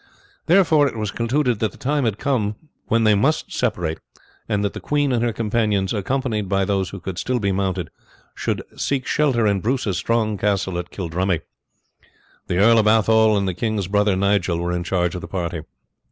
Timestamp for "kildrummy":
10.89-11.41